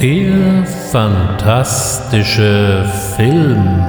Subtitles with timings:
[0.00, 3.84] Der fantastische Film.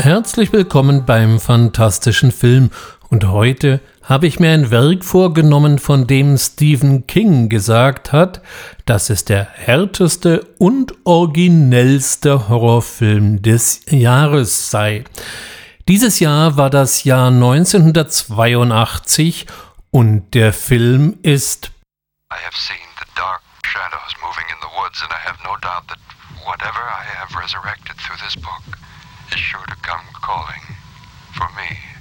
[0.00, 2.70] Herzlich willkommen beim fantastischen Film
[3.08, 8.40] und heute habe ich mir ein Werk vorgenommen, von dem Stephen King gesagt hat,
[8.86, 15.04] dass es der härteste und originellste Horrorfilm des Jahres sei.
[15.88, 19.46] Dieses Jahr war das Jahr 1982
[19.90, 21.70] und der Film ist
[22.32, 25.86] I have seen the dark shadows moving in the woods and I have no doubt
[25.88, 25.98] that
[26.46, 28.62] whatever I have resurrected through this book
[29.32, 30.62] is sure to come calling
[31.34, 31.97] for me.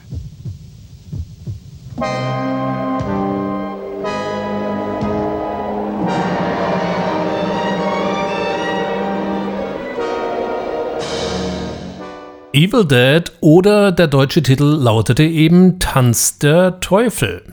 [12.53, 17.43] Evil Dead oder der deutsche Titel lautete eben Tanz der Teufel.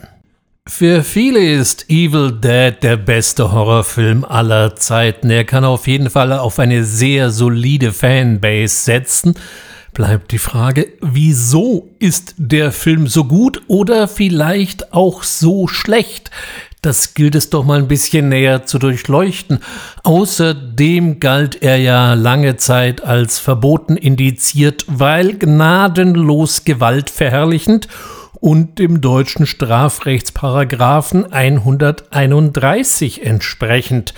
[0.67, 5.29] Für viele ist Evil Dead der beste Horrorfilm aller Zeiten.
[5.29, 9.35] Er kann auf jeden Fall auf eine sehr solide Fanbase setzen
[9.95, 16.29] bleibt die Frage, wieso ist der Film so gut oder vielleicht auch so schlecht?
[16.83, 19.59] Das gilt es doch mal ein bisschen näher zu durchleuchten.
[20.03, 27.87] Außerdem galt er ja lange Zeit als verboten indiziert, weil gnadenlos gewaltverherrlichend
[28.33, 34.13] und dem deutschen Strafrechtsparagraphen 131 entsprechend.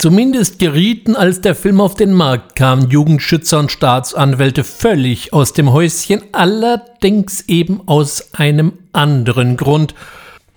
[0.00, 5.74] Zumindest gerieten, als der Film auf den Markt kam, Jugendschützer und Staatsanwälte völlig aus dem
[5.74, 9.94] Häuschen, allerdings eben aus einem anderen Grund.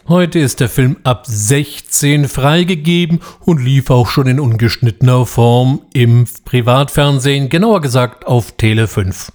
[0.08, 6.24] Heute ist der Film ab 16 freigegeben und lief auch schon in ungeschnittener Form im
[6.46, 9.34] Privatfernsehen, genauer gesagt auf Tele 5.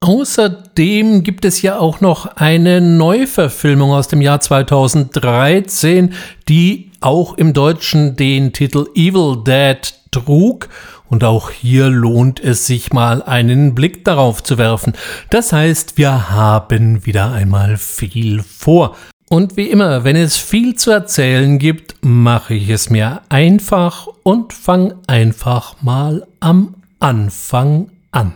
[0.00, 6.12] Außerdem gibt es ja auch noch eine Neuverfilmung aus dem Jahr 2013,
[6.50, 10.68] die auch im Deutschen den Titel Evil Dead trug.
[11.08, 14.92] Und auch hier lohnt es sich mal einen Blick darauf zu werfen.
[15.30, 18.96] Das heißt, wir haben wieder einmal viel vor.
[19.30, 24.52] Und wie immer, wenn es viel zu erzählen gibt, mache ich es mir einfach und
[24.52, 28.34] fange einfach mal am Anfang an.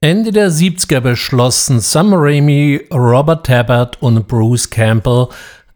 [0.00, 5.28] Ende der 70er beschlossen Sam Raimi, Robert Tabbert und Bruce Campbell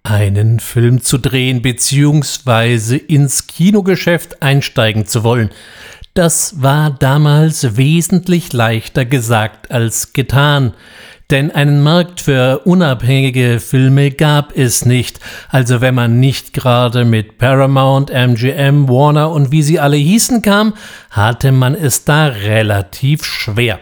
[0.09, 2.97] einen Film zu drehen bzw.
[2.97, 5.50] ins Kinogeschäft einsteigen zu wollen.
[6.15, 10.72] Das war damals wesentlich leichter gesagt als getan,
[11.31, 15.19] denn einen Markt für unabhängige Filme gab es nicht,
[15.49, 20.75] also wenn man nicht gerade mit Paramount, MGM, Warner und wie sie alle hießen kam,
[21.11, 23.81] hatte man es da relativ schwer.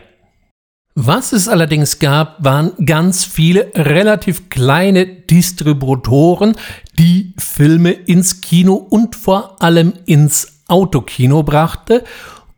[0.96, 6.54] Was es allerdings gab, waren ganz viele relativ kleine Distributoren,
[6.96, 12.04] die Filme ins Kino und vor allem ins Autokino brachte.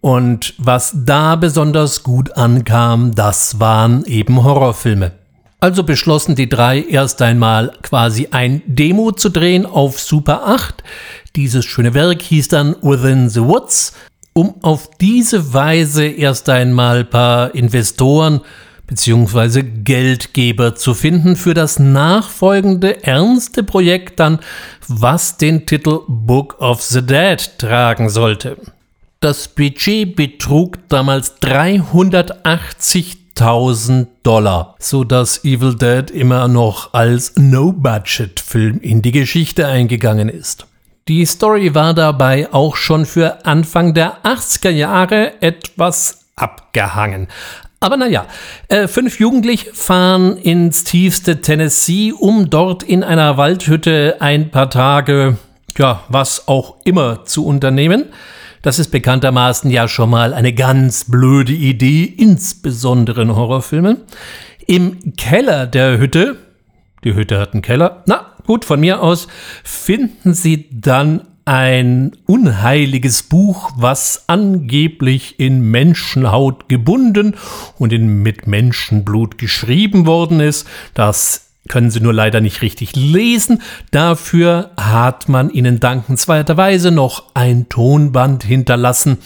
[0.03, 5.13] Und was da besonders gut ankam, das waren eben Horrorfilme.
[5.59, 10.85] Also beschlossen die drei erst einmal quasi ein Demo zu drehen auf Super 8.
[11.37, 13.95] Dieses schöne Werk hieß dann Within the Woods
[14.37, 18.43] um auf diese Weise erst einmal ein paar Investoren
[18.87, 19.63] bzw.
[19.63, 24.41] Geldgeber zu finden für das nachfolgende ernste Projekt dann,
[24.89, 28.59] was den Titel Book of the Dead tragen sollte.
[29.21, 39.01] Das Budget betrug damals 380.000 Dollar, so dass Evil Dead immer noch als No-Budget-Film in
[39.01, 40.67] die Geschichte eingegangen ist.
[41.09, 47.28] Die Story war dabei auch schon für Anfang der 80er Jahre etwas abgehangen.
[47.78, 48.27] Aber naja,
[48.67, 55.37] äh, fünf Jugendliche fahren ins tiefste Tennessee, um dort in einer Waldhütte ein paar Tage,
[55.79, 58.06] ja, was auch immer zu unternehmen.
[58.62, 63.99] Das ist bekanntermaßen ja schon mal eine ganz blöde Idee, insbesondere in Horrorfilmen.
[64.67, 66.37] Im Keller der Hütte,
[67.05, 69.28] die Hütte hat einen Keller, na, Gut, von mir aus
[69.64, 77.34] finden Sie dann ein unheiliges Buch, was angeblich in Menschenhaut gebunden
[77.78, 80.66] und in, mit Menschenblut geschrieben worden ist.
[80.94, 83.62] Das können Sie nur leider nicht richtig lesen.
[83.90, 89.19] Dafür hat man Ihnen dankenswerterweise noch ein Tonband hinterlassen.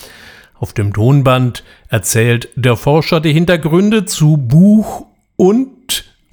[0.59, 5.07] Auf dem Tonband erzählt der Forscher die Hintergründe zu Buch
[5.37, 5.80] und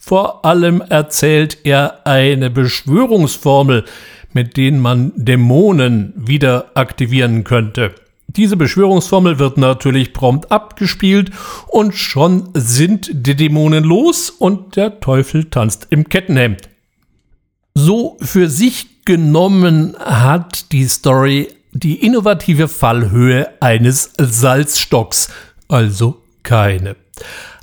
[0.07, 3.83] vor allem erzählt er eine Beschwörungsformel,
[4.31, 7.93] mit denen man Dämonen wieder aktivieren könnte.
[8.27, 11.31] Diese Beschwörungsformel wird natürlich prompt abgespielt
[11.67, 16.69] und schon sind die Dämonen los und der Teufel tanzt im Kettenhemd.
[17.73, 25.27] So für sich genommen hat die Story die innovative Fallhöhe eines Salzstocks,
[25.67, 26.95] also keine.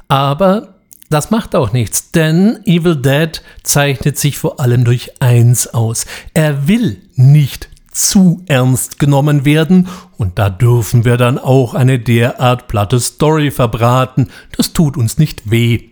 [0.08, 0.73] Aber
[1.14, 6.06] das macht auch nichts, denn Evil Dead zeichnet sich vor allem durch eins aus.
[6.34, 9.87] Er will nicht zu ernst genommen werden
[10.19, 14.31] und da dürfen wir dann auch eine derart platte Story verbraten.
[14.56, 15.90] Das tut uns nicht weh.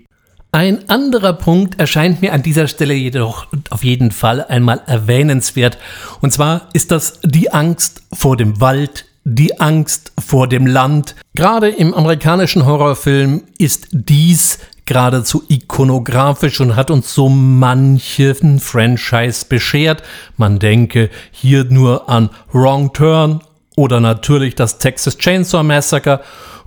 [0.51, 5.79] Ein anderer Punkt erscheint mir an dieser Stelle jedoch auf jeden Fall einmal erwähnenswert.
[6.21, 11.15] Und zwar ist das die Angst vor dem Wald, die Angst vor dem Land.
[11.35, 20.02] Gerade im amerikanischen Horrorfilm ist dies geradezu ikonografisch und hat uns so manchen Franchise beschert.
[20.37, 23.40] Man denke hier nur an Wrong Turn
[23.76, 26.20] oder natürlich das Texas Chainsaw Massacre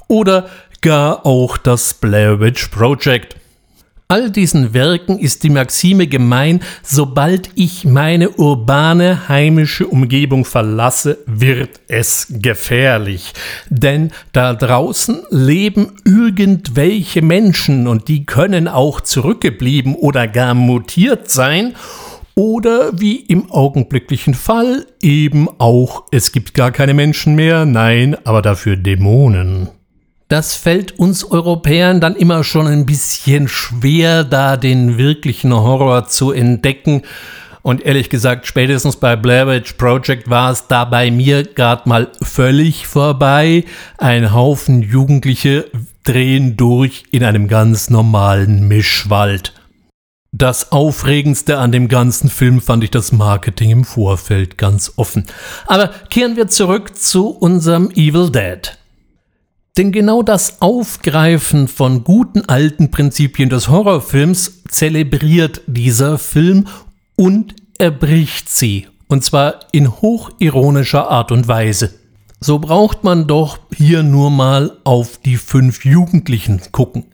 [0.08, 0.48] oder
[0.82, 3.36] gar auch das Blair Witch Project.
[4.08, 11.82] All diesen Werken ist die Maxime gemein, sobald ich meine urbane heimische Umgebung verlasse, wird
[11.88, 13.34] es gefährlich.
[13.68, 21.74] Denn da draußen leben irgendwelche Menschen und die können auch zurückgeblieben oder gar mutiert sein
[22.36, 28.44] oder wie im augenblicklichen Fall eben auch, es gibt gar keine Menschen mehr, nein, aber
[28.44, 29.70] dafür Dämonen.
[30.28, 36.32] Das fällt uns Europäern dann immer schon ein bisschen schwer, da den wirklichen Horror zu
[36.32, 37.04] entdecken.
[37.62, 42.12] Und ehrlich gesagt, spätestens bei Blair Witch Project war es da bei mir gerade mal
[42.22, 43.66] völlig vorbei.
[43.98, 45.70] Ein Haufen Jugendliche
[46.04, 49.54] drehen durch in einem ganz normalen Mischwald.
[50.32, 55.26] Das Aufregendste an dem ganzen Film fand ich das Marketing im Vorfeld ganz offen.
[55.66, 58.78] Aber kehren wir zurück zu unserem Evil Dead.
[59.78, 66.68] Denn genau das Aufgreifen von guten alten Prinzipien des Horrorfilms zelebriert dieser Film
[67.18, 71.94] und erbricht sie, und zwar in hochironischer Art und Weise.
[72.40, 77.06] So braucht man doch hier nur mal auf die fünf Jugendlichen gucken.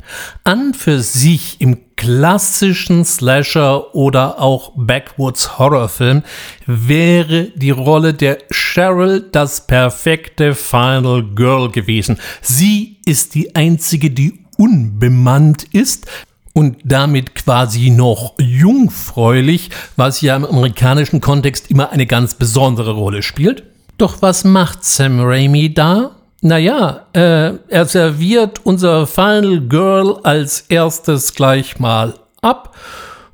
[0.44, 6.24] An für sich im klassischen Slasher oder auch Backwoods Horrorfilm
[6.66, 12.18] wäre die Rolle der Cheryl das perfekte Final Girl gewesen.
[12.42, 16.08] Sie ist die einzige, die unbemannt ist,
[16.54, 23.22] und damit quasi noch jungfräulich, was ja im amerikanischen Kontext immer eine ganz besondere Rolle
[23.22, 23.64] spielt.
[23.98, 26.21] Doch was macht Sam Raimi da?
[26.44, 32.76] Naja, äh, er serviert unser Final Girl als erstes gleich mal ab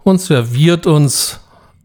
[0.03, 1.39] und serviert uns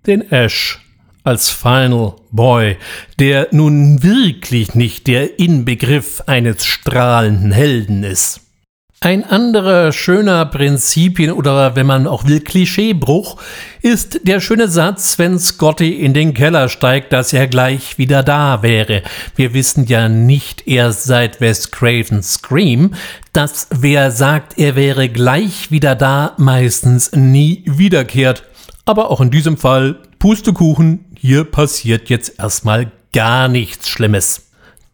[0.05, 0.81] den Ash
[1.23, 2.77] als Final Boy,
[3.21, 8.41] der nun wirklich nicht der Inbegriff eines strahlenden Helden ist.
[9.05, 13.37] Ein anderer schöner Prinzipien oder wenn man auch will Klischeebruch
[13.81, 18.63] ist der schöne Satz, wenn Scotty in den Keller steigt, dass er gleich wieder da
[18.63, 19.03] wäre.
[19.35, 22.95] Wir wissen ja nicht erst seit Wes Craven's Scream,
[23.33, 28.45] dass wer sagt, er wäre gleich wieder da, meistens nie wiederkehrt.
[28.85, 34.42] Aber auch in diesem Fall Pustekuchen, hier passiert jetzt erstmal gar nichts Schlimmes.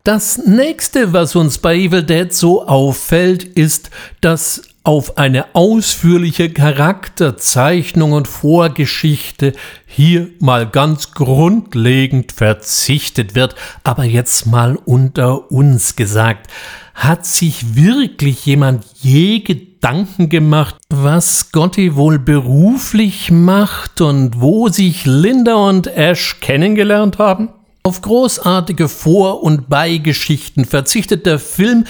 [0.08, 3.90] Das nächste, was uns bei Evil Dead so auffällt, ist,
[4.22, 9.52] dass auf eine ausführliche Charakterzeichnung und Vorgeschichte
[9.84, 13.54] hier mal ganz grundlegend verzichtet wird.
[13.84, 16.50] Aber jetzt mal unter uns gesagt,
[16.94, 25.04] hat sich wirklich jemand je Gedanken gemacht, was Scotty wohl beruflich macht und wo sich
[25.04, 27.50] Linda und Ash kennengelernt haben?
[27.82, 31.84] Auf großartige Vor- und Beigeschichten verzichtet der Film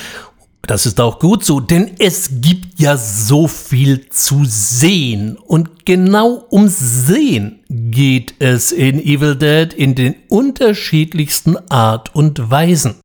[0.68, 5.38] das ist auch gut so, denn es gibt ja so viel zu sehen.
[5.38, 12.96] Und genau um Sehen geht es in Evil Dead in den unterschiedlichsten Art und Weisen.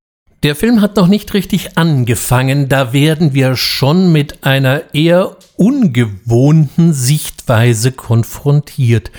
[0.44, 6.92] Der Film hat noch nicht richtig angefangen, da werden wir schon mit einer eher ungewohnten
[6.92, 9.10] Sichtweise konfrontiert.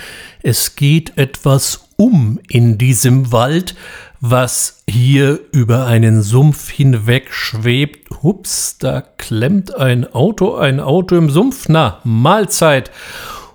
[0.43, 3.75] Es geht etwas um in diesem Wald,
[4.21, 8.23] was hier über einen Sumpf hinweg schwebt.
[8.23, 11.69] Hups, da klemmt ein Auto, ein Auto im Sumpf.
[11.69, 12.91] Na, Mahlzeit.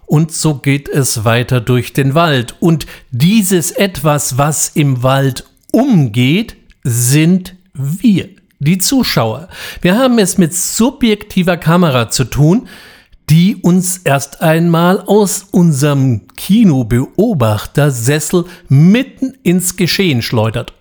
[0.07, 2.57] Und so geht es weiter durch den Wald.
[2.61, 8.29] Und dieses etwas, was im Wald umgeht, sind wir,
[8.59, 9.49] die Zuschauer.
[9.83, 12.69] Wir haben es mit subjektiver Kamera zu tun,
[13.31, 20.73] die uns erst einmal aus unserem Kinobeobachtersessel mitten ins Geschehen schleudert.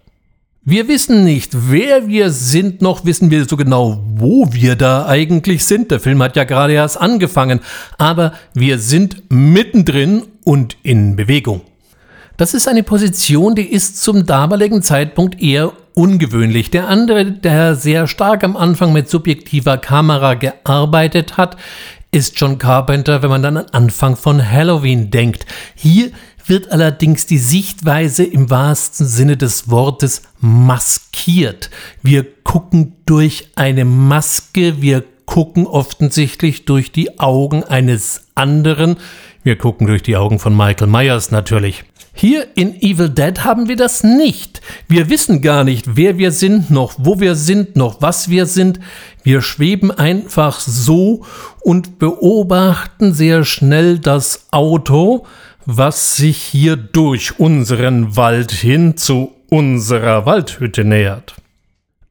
[0.66, 5.66] Wir wissen nicht, wer wir sind, noch wissen wir so genau, wo wir da eigentlich
[5.66, 5.92] sind.
[5.92, 7.60] Der Film hat ja gerade erst angefangen,
[8.00, 11.62] aber wir sind mittendrin und in Bewegung.
[12.38, 16.72] Das ist eine Position, die ist zum damaligen Zeitpunkt eher ungewöhnlich.
[16.72, 21.58] Der andere, der sehr stark am Anfang mit subjektiver Kamera gearbeitet hat,
[22.12, 25.46] ist John Carpenter, wenn man dann an Anfang von Halloween denkt.
[25.76, 26.12] Hier
[26.46, 31.70] wird allerdings die Sichtweise im wahrsten Sinne des Wortes maskiert.
[32.02, 38.98] Wir gucken durch eine Maske, wir gucken offensichtlich durch die Augen eines anderen.
[39.44, 41.84] Wir gucken durch die Augen von Michael Myers natürlich.
[42.20, 44.60] Hier in Evil Dead haben wir das nicht.
[44.90, 48.82] Wir wissen gar nicht, wer wir sind, noch wo wir sind, noch was wir sind.
[49.24, 51.26] Wir schweben einfach so
[51.62, 55.28] und beobachten sehr schnell das Auto,
[55.66, 61.36] was sich hier durch unseren Wald hin zu unserer Waldhütte nähert.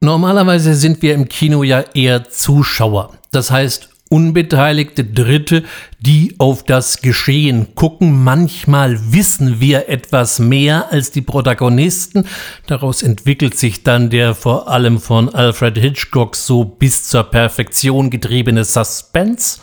[0.00, 3.12] Normalerweise sind wir im Kino ja eher Zuschauer.
[3.30, 5.64] Das heißt, unbeteiligte Dritte,
[6.00, 8.24] die auf das Geschehen gucken.
[8.24, 12.26] Manchmal wissen wir etwas mehr als die Protagonisten.
[12.66, 18.64] Daraus entwickelt sich dann der vor allem von Alfred Hitchcock so bis zur Perfektion getriebene
[18.64, 19.58] Suspense.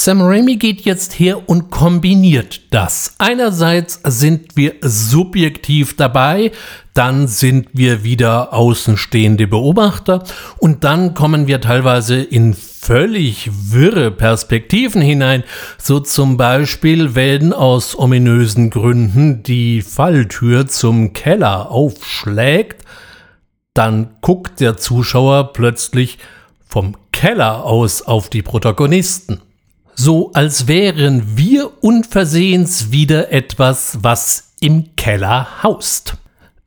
[0.00, 3.16] Sam Raimi geht jetzt her und kombiniert das.
[3.18, 6.52] Einerseits sind wir subjektiv dabei,
[6.94, 10.22] dann sind wir wieder außenstehende Beobachter
[10.58, 15.44] und dann kommen wir teilweise in völlig wirre Perspektiven hinein.
[15.78, 22.84] So zum Beispiel, wenn aus ominösen Gründen die Falltür zum Keller aufschlägt,
[23.74, 26.18] dann guckt der Zuschauer plötzlich
[26.66, 29.40] vom Keller aus auf die Protagonisten
[30.00, 36.14] so als wären wir unversehens wieder etwas, was im Keller haust.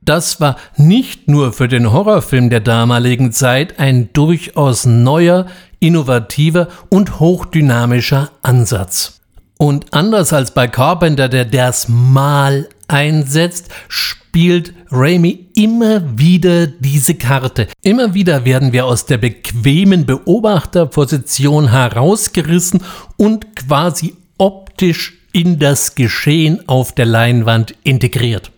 [0.04, 5.46] Das war nicht nur für den Horrorfilm der damaligen Zeit ein durchaus neuer,
[5.78, 9.20] innovativer und hochdynamischer Ansatz.
[9.58, 17.68] Und anders als bei Carpenter, der das Mal einsetzt, spielt Raimi immer wieder diese Karte.
[17.82, 22.82] Immer wieder werden wir aus der bequemen Beobachterposition herausgerissen
[23.16, 28.50] und quasi optisch in das Geschehen auf der Leinwand integriert.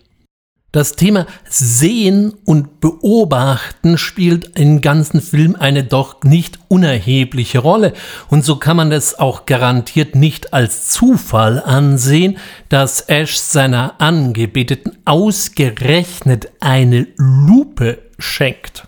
[0.75, 7.93] Das Thema Sehen und Beobachten spielt im ganzen Film eine doch nicht unerhebliche Rolle.
[8.27, 14.97] Und so kann man es auch garantiert nicht als Zufall ansehen, dass Ash seiner Angebeteten
[15.05, 18.85] ausgerechnet eine Lupe schenkt.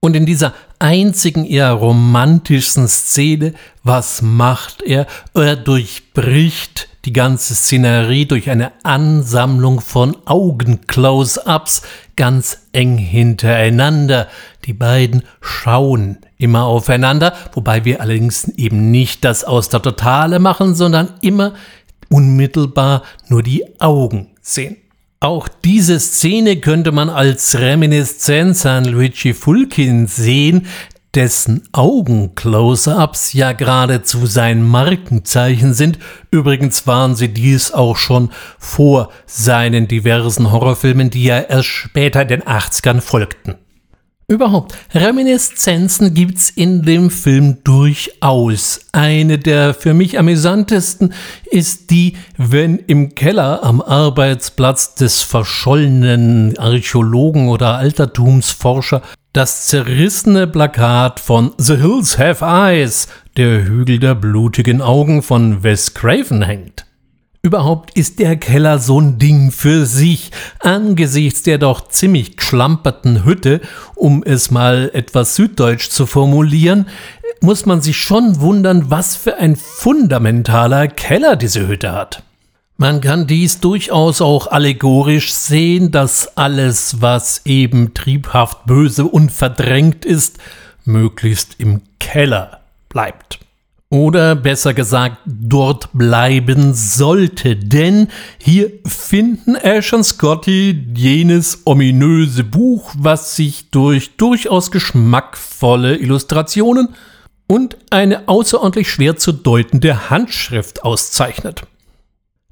[0.00, 5.06] Und in dieser einzigen eher romantischen Szene, was macht er?
[5.32, 11.82] Er durchbricht die ganze Szenerie durch eine Ansammlung von Augen-Close-ups
[12.16, 14.28] ganz eng hintereinander.
[14.64, 20.74] Die beiden schauen immer aufeinander, wobei wir allerdings eben nicht das aus der Totale machen,
[20.74, 21.54] sondern immer
[22.08, 24.76] unmittelbar nur die Augen sehen.
[25.20, 30.66] Auch diese Szene könnte man als Reminiszenz an Luigi Fulkin sehen,
[31.14, 35.98] dessen Augen-Close-ups ja geradezu sein Markenzeichen sind.
[36.30, 42.28] Übrigens waren sie dies auch schon vor seinen diversen Horrorfilmen, die ja erst später in
[42.28, 43.56] den 80ern folgten.
[44.26, 48.80] Überhaupt, Reminiszenzen gibt's in dem Film durchaus.
[48.92, 51.12] Eine der für mich amüsantesten
[51.50, 59.02] ist die, wenn im Keller am Arbeitsplatz des verschollenen Archäologen oder Altertumsforscher
[59.34, 65.92] das zerrissene Plakat von The Hills Have Eyes, der Hügel der blutigen Augen von Wes
[65.92, 66.86] Craven hängt.
[67.42, 73.60] Überhaupt ist der Keller so ein Ding für sich, angesichts der doch ziemlich geschlamperten Hütte,
[73.96, 76.86] um es mal etwas süddeutsch zu formulieren,
[77.40, 82.22] muss man sich schon wundern, was für ein fundamentaler Keller diese Hütte hat.
[82.76, 90.04] Man kann dies durchaus auch allegorisch sehen, dass alles, was eben triebhaft böse und verdrängt
[90.04, 90.38] ist,
[90.84, 93.38] möglichst im Keller bleibt.
[93.90, 102.92] Oder besser gesagt, dort bleiben sollte, denn hier finden Ash und Scotty jenes ominöse Buch,
[102.98, 106.88] was sich durch durchaus geschmackvolle Illustrationen
[107.46, 111.62] und eine außerordentlich schwer zu deutende Handschrift auszeichnet.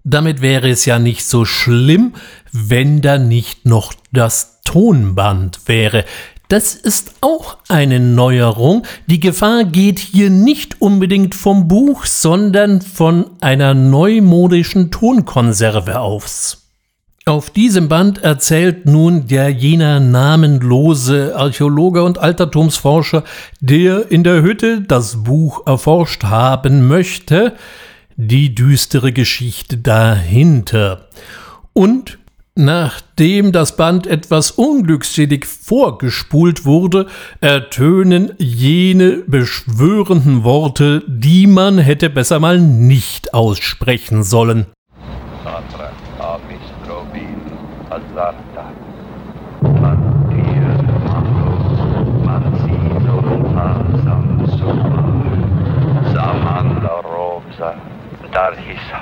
[0.04, 2.14] Damit wäre es ja nicht so schlimm,
[2.50, 6.04] wenn da nicht noch das Tonband wäre.
[6.48, 8.82] Das ist auch eine Neuerung.
[9.06, 16.62] Die Gefahr geht hier nicht unbedingt vom Buch, sondern von einer neumodischen Tonkonserve aufs.
[17.24, 23.22] Auf diesem Band erzählt nun der jener namenlose Archäologe und Altertumsforscher,
[23.60, 27.54] der in der Hütte das Buch erforscht haben möchte,
[28.26, 31.08] die düstere Geschichte dahinter.
[31.72, 32.18] Und
[32.54, 37.06] nachdem das Band etwas unglückselig vorgespult wurde,
[37.40, 44.66] ertönen jene beschwörenden Worte, die man hätte besser mal nicht aussprechen sollen.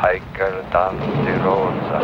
[0.00, 1.04] Darhis, Heiker, Dante,
[1.44, 2.00] Rosa.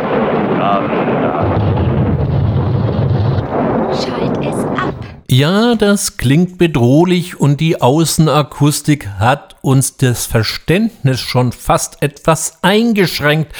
[3.92, 4.94] Schalt es ab.
[5.28, 13.52] Ja, das klingt bedrohlich und die Außenakustik hat uns das Verständnis schon fast etwas eingeschränkt.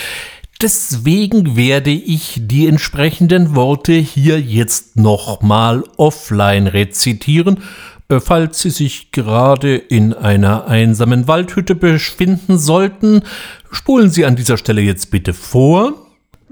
[0.63, 7.63] Deswegen werde ich die entsprechenden Worte hier jetzt nochmal offline rezitieren,
[8.09, 13.23] falls Sie sich gerade in einer einsamen Waldhütte befinden sollten.
[13.71, 15.95] Spulen Sie an dieser Stelle jetzt bitte vor.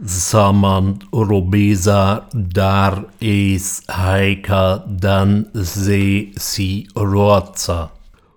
[0.02, 7.92] Samant robesa dar es haika dan se si roza.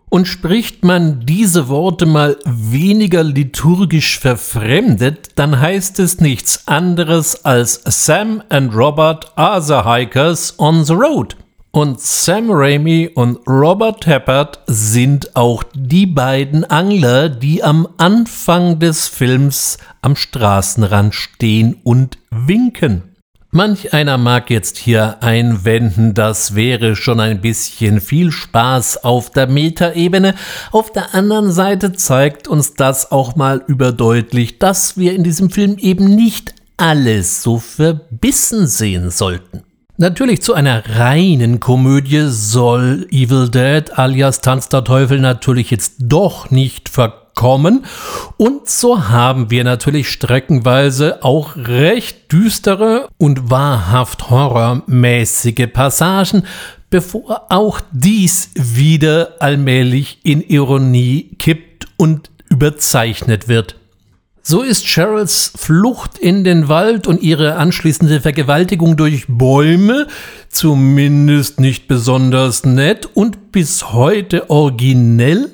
[0.09, 7.81] Und spricht man diese Worte mal weniger liturgisch verfremdet, dann heißt es nichts anderes als
[7.85, 11.35] Sam and Robert are the hikers on the road.
[11.77, 19.07] Und Sam Raimi und Robert Tappert sind auch die beiden Angler, die am Anfang des
[19.07, 23.03] Films am Straßenrand stehen und winken.
[23.51, 29.45] Manch einer mag jetzt hier einwenden, das wäre schon ein bisschen viel Spaß auf der
[29.45, 30.33] Metaebene.
[30.71, 35.75] Auf der anderen Seite zeigt uns das auch mal überdeutlich, dass wir in diesem Film
[35.77, 39.66] eben nicht alles so verbissen sehen sollten.
[39.99, 46.51] Natürlich zu einer reinen Komödie soll Evil Dead alias Tanz der Teufel natürlich jetzt doch
[46.51, 47.85] nicht verkaufen kommen.
[48.35, 56.43] Und so haben wir natürlich streckenweise auch recht düstere und wahrhaft horrormäßige Passagen,
[56.89, 63.76] bevor auch dies wieder allmählich in Ironie kippt und überzeichnet wird.
[64.49, 70.07] So ist Cheryls Flucht in den Wald und ihre anschließende Vergewaltigung durch Bäume
[70.47, 75.49] zumindest nicht besonders nett und bis heute originell,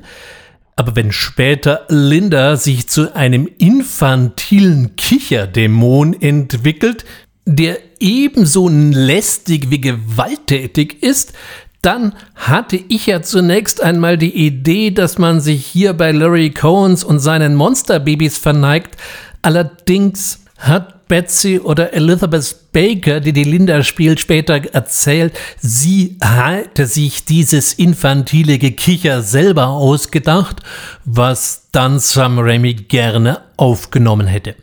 [0.76, 7.04] aber wenn später Linda sich zu einem infantilen Kicherdämon entwickelt,
[7.46, 11.34] der ebenso lästig wie gewalttätig ist,
[11.84, 17.04] dann hatte ich ja zunächst einmal die Idee, dass man sich hier bei Larry Cohens
[17.04, 18.96] und seinen Monsterbabys verneigt.
[19.42, 27.26] Allerdings hat Betsy oder Elizabeth Baker, die die Linda spielt, später erzählt, sie hatte sich
[27.26, 30.62] dieses infantile Gekicher selber ausgedacht,
[31.04, 34.56] was dann Sam Raimi gerne aufgenommen hätte.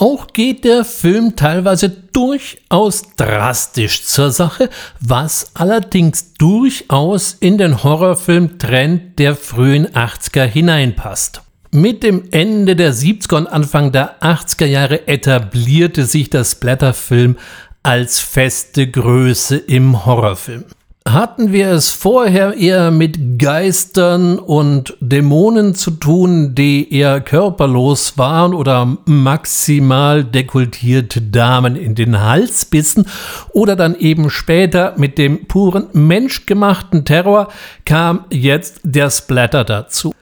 [0.00, 9.18] Auch geht der Film teilweise durchaus drastisch zur Sache, was allerdings durchaus in den Horrorfilm-Trend
[9.18, 11.42] der frühen 80er hineinpasst.
[11.70, 17.36] Mit dem Ende der 70er und Anfang der 80er Jahre etablierte sich das Blätterfilm
[17.82, 20.64] als feste Größe im Horrorfilm.
[21.08, 28.52] Hatten wir es vorher eher mit Geistern und Dämonen zu tun, die eher körperlos waren
[28.52, 33.06] oder maximal dekultierte Damen in den Hals bissen
[33.52, 37.48] oder dann eben später mit dem puren menschgemachten Terror
[37.86, 40.12] kam jetzt der Splatter dazu.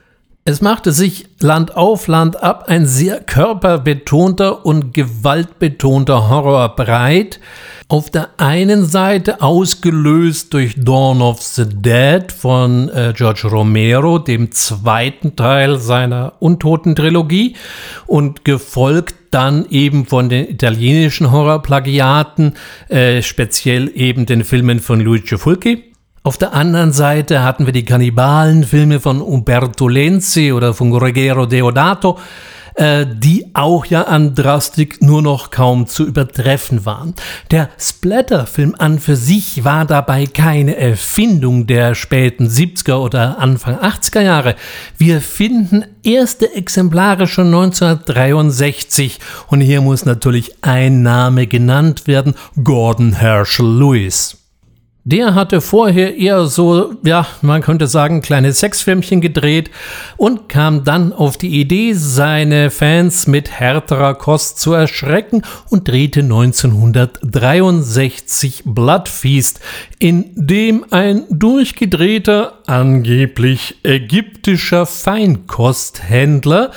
[0.45, 7.41] Es machte sich Land auf, Land ab ein sehr körperbetonter und gewaltbetonter Horror breit,
[7.89, 14.51] auf der einen Seite ausgelöst durch Dawn of the Dead von äh, George Romero, dem
[14.51, 17.55] zweiten Teil seiner Untoten-Trilogie,
[18.05, 22.53] und gefolgt dann eben von den italienischen Horrorplagiaten,
[22.89, 25.83] äh, speziell eben den Filmen von Luigi Fulci.
[26.21, 32.19] Auf der anderen Seite hatten wir die Kannibalenfilme von Umberto Lenzi oder von Ruggero Deodato,
[32.75, 37.13] äh, die auch ja an Drastik nur noch kaum zu übertreffen waren.
[37.51, 44.21] Der Splatter-Film an für sich war dabei keine Erfindung der späten 70er oder Anfang 80er
[44.21, 44.55] Jahre.
[44.97, 53.13] Wir finden erste Exemplare schon 1963 und hier muss natürlich ein Name genannt werden, Gordon
[53.13, 54.38] Herschel Lewis.
[55.05, 59.71] Der hatte vorher eher so, ja, man könnte sagen, kleine Sexfilmchen gedreht
[60.17, 66.19] und kam dann auf die Idee, seine Fans mit härterer Kost zu erschrecken und drehte
[66.19, 69.61] 1963 Bloodfeast,
[69.99, 76.71] in dem ein durchgedrehter, angeblich ägyptischer Feinkosthändler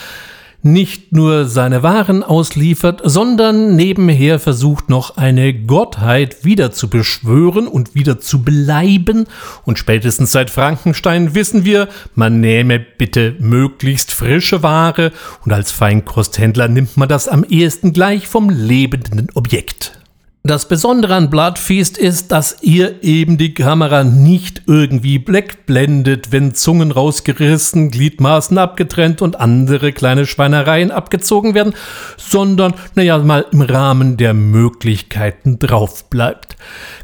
[0.63, 7.95] nicht nur seine Waren ausliefert, sondern nebenher versucht noch eine Gottheit wieder zu beschwören und
[7.95, 9.27] wieder zu beleiben.
[9.65, 15.13] Und spätestens seit Frankenstein wissen wir, man nehme bitte möglichst frische Ware
[15.45, 20.02] und als Feinkosthändler nimmt man das am ehesten gleich vom lebenden Objekt.
[20.45, 26.91] Das Besondere an Bloodfeast ist, dass ihr eben die Kamera nicht irgendwie blackblendet, wenn Zungen
[26.91, 31.75] rausgerissen, Gliedmaßen abgetrennt und andere kleine Schweinereien abgezogen werden,
[32.17, 36.57] sondern, naja, mal im Rahmen der Möglichkeiten drauf bleibt.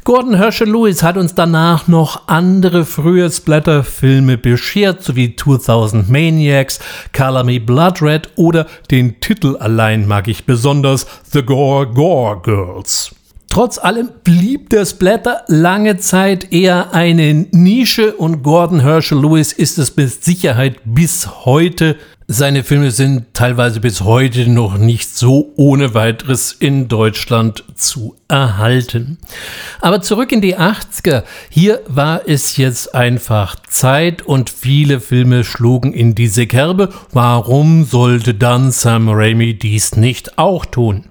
[0.03, 6.81] Gordon Herschel Lewis hat uns danach noch andere frühe Splatter-Filme beschert, sowie 2000 Maniacs,
[7.15, 13.15] Color Me Blood Red oder den Titel allein mag ich besonders, The Gore Gore Girls.
[13.49, 19.79] Trotz allem blieb der Splatter lange Zeit eher eine Nische und Gordon Herschel Lewis ist
[19.79, 21.95] es mit Sicherheit bis heute.
[22.27, 29.17] Seine Filme sind teilweise bis heute noch nicht so ohne weiteres in Deutschland zu erhalten.
[29.81, 31.23] Aber zurück in die 80er.
[31.49, 36.89] Hier war es jetzt einfach Zeit und viele Filme schlugen in diese Kerbe.
[37.13, 41.05] Warum sollte dann Sam Raimi dies nicht auch tun?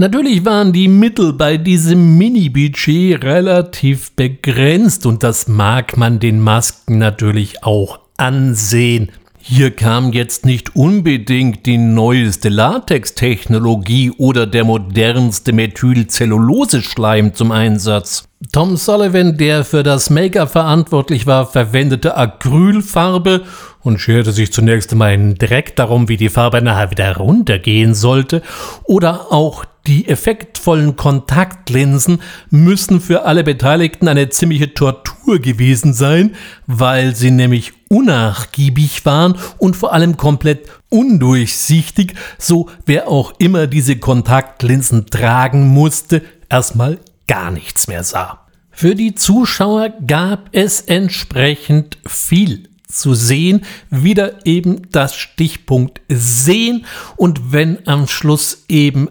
[0.00, 6.96] Natürlich waren die Mittel bei diesem Mini-Budget relativ begrenzt und das mag man den Masken
[6.96, 9.12] natürlich auch ansehen.
[9.36, 18.24] Hier kam jetzt nicht unbedingt die neueste Latex-Technologie oder der modernste Methylcellulose-Schleim zum Einsatz.
[18.52, 23.42] Tom Sullivan, der für das Make-up verantwortlich war, verwendete Acrylfarbe
[23.82, 28.40] und scherte sich zunächst einmal einen Dreck darum, wie die Farbe nachher wieder runtergehen sollte.
[28.84, 36.34] Oder auch die effektvollen Kontaktlinsen müssen für alle Beteiligten eine ziemliche Tortur gewesen sein,
[36.66, 43.96] weil sie nämlich unnachgiebig waren und vor allem komplett undurchsichtig, so wer auch immer diese
[43.96, 48.46] Kontaktlinsen tragen musste, erstmal gar nichts mehr sah.
[48.70, 57.52] Für die Zuschauer gab es entsprechend viel zu sehen, wieder eben das Stichpunkt sehen und
[57.52, 59.08] wenn am Schluss eben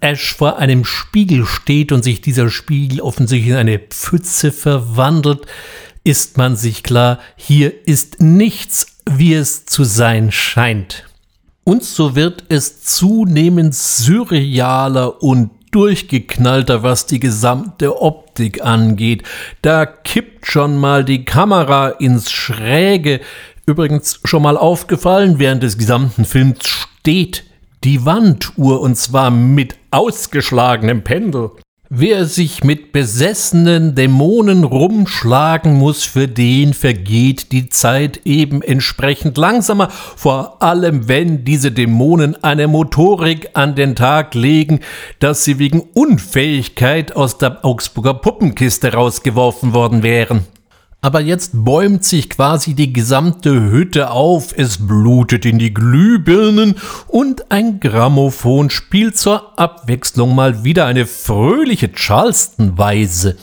[0.00, 5.46] Ash vor einem Spiegel steht und sich dieser Spiegel offensichtlich in eine Pfütze verwandelt,
[6.04, 11.04] ist man sich klar, hier ist nichts, wie es zu sein scheint.
[11.64, 19.22] Und so wird es zunehmend surrealer und durchgeknallter, was die gesamte Optik angeht.
[19.62, 23.20] Da kippt schon mal die Kamera ins Schräge.
[23.66, 27.44] Übrigens schon mal aufgefallen, während des gesamten Films steht
[27.84, 31.50] die Wanduhr und zwar mit ausgeschlagenem Pendel.
[31.92, 39.88] Wer sich mit besessenen Dämonen rumschlagen muss, für den vergeht die Zeit eben entsprechend langsamer,
[39.90, 44.78] vor allem wenn diese Dämonen eine Motorik an den Tag legen,
[45.18, 50.46] dass sie wegen Unfähigkeit aus der Augsburger Puppenkiste rausgeworfen worden wären.
[51.02, 56.74] Aber jetzt bäumt sich quasi die gesamte Hütte auf, es blutet in die Glühbirnen
[57.08, 63.38] und ein Grammophon spielt zur Abwechslung mal wieder eine fröhliche Charleston-Weise.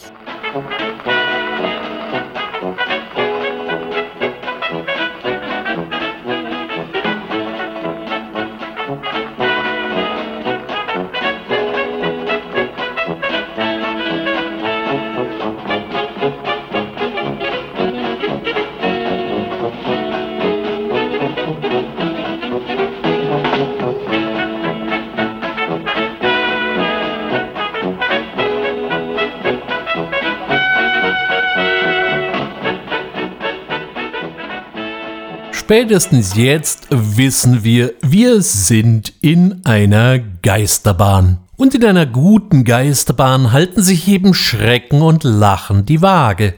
[35.67, 41.39] Spätestens jetzt wissen wir, wir sind in einer Geisterbahn.
[41.57, 46.53] Und in einer guten Geisterbahn halten sich eben Schrecken und Lachen die Waage.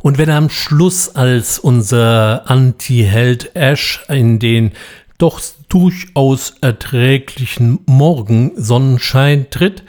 [0.00, 4.72] Und wenn am Schluss als unser Anti-Held Ash in den
[5.18, 9.82] doch durchaus erträglichen Morgensonnenschein tritt,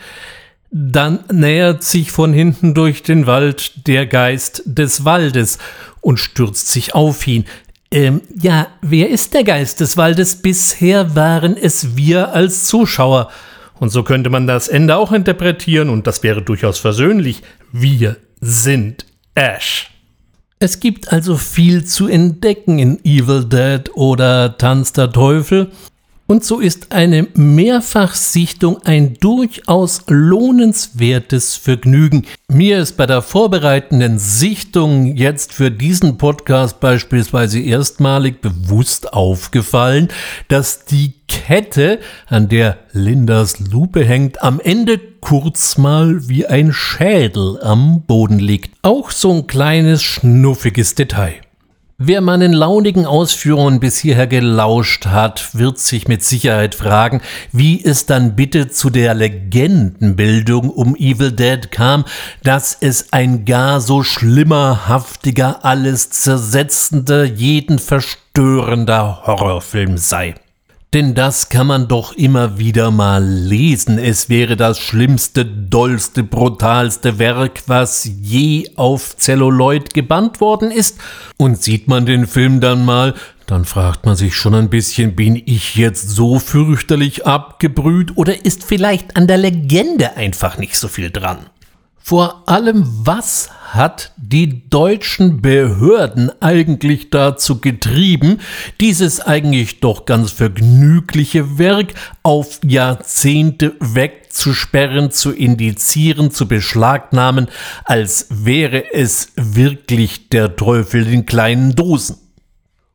[0.69, 5.59] dann nähert sich von hinten durch den Wald der Geist des Waldes
[6.01, 7.45] und stürzt sich auf ihn.
[7.91, 10.41] Ähm, ja, wer ist der Geist des Waldes?
[10.41, 13.29] Bisher waren es wir als Zuschauer.
[13.79, 17.43] Und so könnte man das Ende auch interpretieren, und das wäre durchaus versöhnlich.
[17.71, 19.91] Wir sind Ash.
[20.59, 25.71] Es gibt also viel zu entdecken in Evil Dead oder Tanz der Teufel,
[26.27, 32.25] und so ist eine Mehrfachsichtung ein durchaus lohnenswertes Vergnügen.
[32.47, 40.07] Mir ist bei der vorbereitenden Sichtung jetzt für diesen Podcast beispielsweise erstmalig bewusst aufgefallen,
[40.47, 47.59] dass die Kette, an der Lindas Lupe hängt, am Ende kurz mal wie ein Schädel
[47.61, 48.75] am Boden liegt.
[48.83, 51.44] Auch so ein kleines schnuffiges Detail.
[51.97, 57.21] Wer meinen launigen Ausführungen bis hierher gelauscht hat, wird sich mit Sicherheit fragen,
[57.53, 62.03] wie es dann bitte zu der Legendenbildung um Evil Dead kam,
[62.43, 70.35] dass es ein gar so schlimmer, haftiger, alles zersetzender, jeden verstörender Horrorfilm sei.
[70.93, 73.97] Denn das kann man doch immer wieder mal lesen.
[73.97, 80.97] Es wäre das schlimmste, dollste, brutalste Werk, was je auf Zelluloid gebannt worden ist.
[81.37, 83.13] Und sieht man den Film dann mal,
[83.45, 88.63] dann fragt man sich schon ein bisschen, bin ich jetzt so fürchterlich abgebrüht oder ist
[88.63, 91.37] vielleicht an der Legende einfach nicht so viel dran?
[91.97, 98.39] Vor allem, was hat die deutschen Behörden eigentlich dazu getrieben,
[98.79, 107.47] dieses eigentlich doch ganz vergnügliche Werk auf Jahrzehnte wegzusperren, zu indizieren, zu beschlagnahmen,
[107.83, 112.17] als wäre es wirklich der Teufel in kleinen Dosen?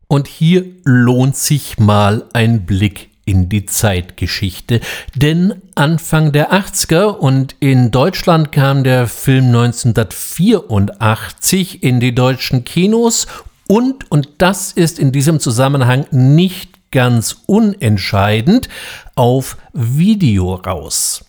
[0.08, 4.80] Und hier lohnt sich mal ein Blick in die Zeitgeschichte.
[5.14, 13.28] Denn Anfang der 80er und in Deutschland kam der Film 1984 in die deutschen Kinos
[13.68, 18.68] und, und das ist in diesem Zusammenhang nicht ganz unentscheidend,
[19.14, 21.24] auf Video raus.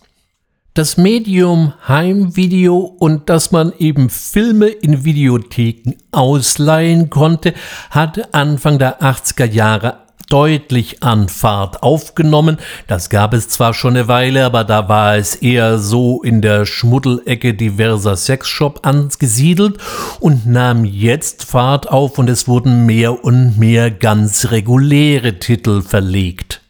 [0.74, 7.54] Das Medium Heimvideo und dass man eben Filme in Videotheken ausleihen konnte,
[7.90, 12.58] hat Anfang der 80er Jahre deutlich an Fahrt aufgenommen.
[12.86, 16.64] Das gab es zwar schon eine Weile, aber da war es eher so in der
[16.64, 19.78] Schmuddelecke diverser Sexshop angesiedelt
[20.20, 26.61] und nahm jetzt Fahrt auf und es wurden mehr und mehr ganz reguläre Titel verlegt.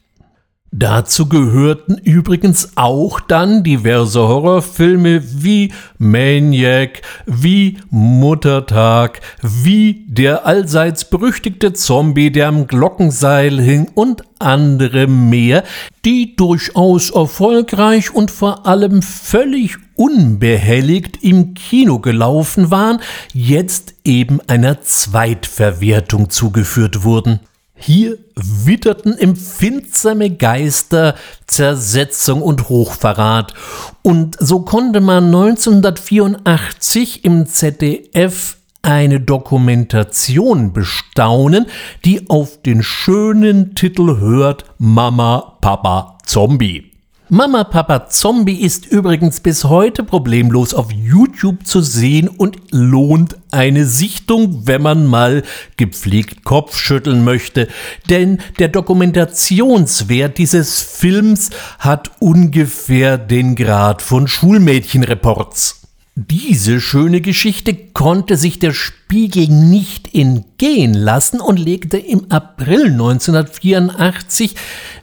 [0.75, 11.75] Dazu gehörten übrigens auch dann diverse Horrorfilme wie Maniac, wie Muttertag, wie der allseits berüchtigte
[11.75, 15.63] Zombie, der am Glockenseil hing und andere mehr,
[16.07, 22.99] die durchaus erfolgreich und vor allem völlig unbehelligt im Kino gelaufen waren,
[23.35, 27.41] jetzt eben einer Zweitverwertung zugeführt wurden.
[27.75, 31.15] Hier witterten empfindsame Geister
[31.47, 33.55] Zersetzung und Hochverrat.
[34.03, 41.67] Und so konnte man 1984 im ZDF eine Dokumentation bestaunen,
[42.05, 46.92] die auf den schönen Titel hört Mama, Papa, Zombie.
[47.35, 53.87] Mama Papa Zombie ist übrigens bis heute problemlos auf YouTube zu sehen und lohnt eine
[53.87, 55.43] Sichtung, wenn man mal
[55.79, 57.69] gepflegt Kopf schütteln möchte.
[58.11, 65.82] Denn der Dokumentationswert dieses Films hat ungefähr den Grad von Schulmädchenreports.
[66.15, 74.55] Diese schöne Geschichte konnte sich der Spiegel nicht entgehen lassen und legte im April 1984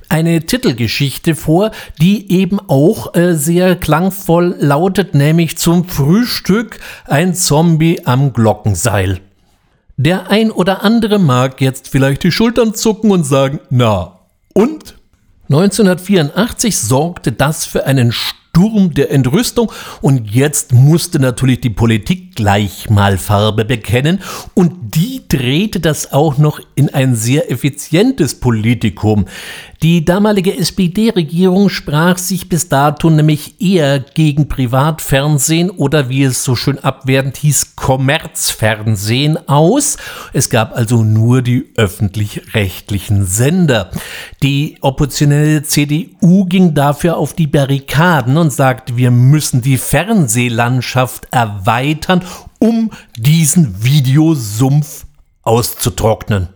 [0.07, 8.05] eine Titelgeschichte vor, die eben auch äh, sehr klangvoll lautet, nämlich zum Frühstück ein Zombie
[8.05, 9.19] am Glockenseil.
[9.97, 14.19] Der ein oder andere mag jetzt vielleicht die Schultern zucken und sagen, na,
[14.53, 14.95] und?
[15.49, 18.11] 1984 sorgte das für einen
[18.95, 24.19] der Entrüstung und jetzt musste natürlich die Politik gleich mal Farbe bekennen
[24.53, 29.25] und die drehte das auch noch in ein sehr effizientes Politikum.
[29.81, 36.55] Die damalige SPD-Regierung sprach sich bis dato nämlich eher gegen Privatfernsehen oder wie es so
[36.55, 39.95] schön abwertend hieß, Kommerzfernsehen aus.
[40.33, 43.91] Es gab also nur die öffentlich-rechtlichen Sender.
[44.43, 52.23] Die oppositionelle CDU ging dafür auf die Barrikaden und sagte, wir müssen die Fernsehlandschaft erweitern
[52.59, 55.05] um diesen Videosumpf
[55.43, 56.49] auszutrocknen.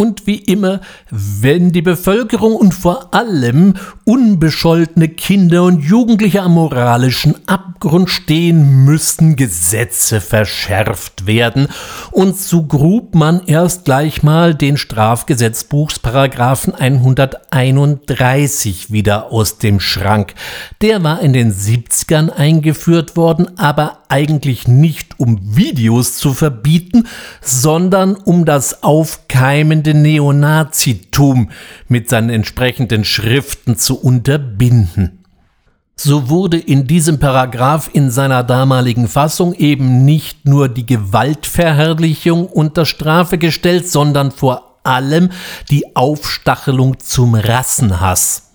[0.00, 3.74] Und wie immer, wenn die Bevölkerung und vor allem
[4.06, 11.68] unbescholtene Kinder und Jugendliche am moralischen Abgrund stehen, müssen Gesetze verschärft werden.
[12.12, 20.32] Und so grub man erst gleich mal den Strafgesetzbuchsparagraphen 131 wieder aus dem Schrank.
[20.80, 27.06] Der war in den 70ern eingeführt worden, aber eigentlich nicht um Videos zu verbieten,
[27.42, 31.50] sondern um das aufkeimende Neonazitum
[31.88, 35.24] mit seinen entsprechenden Schriften zu unterbinden.
[35.96, 42.86] So wurde in diesem Paragraph in seiner damaligen Fassung eben nicht nur die Gewaltverherrlichung unter
[42.86, 45.30] Strafe gestellt, sondern vor allem
[45.70, 48.49] die Aufstachelung zum Rassenhass.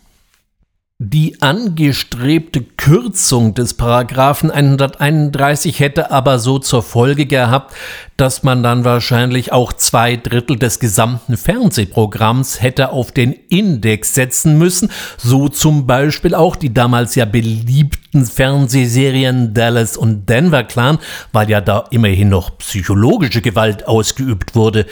[0.98, 7.76] Die angestrebte Kürzung des Paragraphen 131 hätte aber so zur Folge gehabt,
[8.16, 14.58] dass man dann wahrscheinlich auch zwei Drittel des gesamten Fernsehprogramms hätte auf den Index setzen
[14.58, 21.00] müssen, so zum Beispiel auch die damals ja beliebten Fernsehserien Dallas und Denver Clan,
[21.34, 24.86] weil ja da immerhin noch psychologische Gewalt ausgeübt wurde.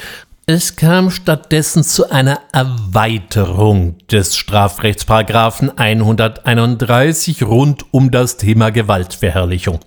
[0.45, 9.79] Es kam stattdessen zu einer Erweiterung des Strafrechtsparagraphen 131 rund um das Thema Gewaltverherrlichung.